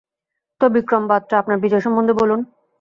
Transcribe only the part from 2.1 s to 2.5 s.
বলুন।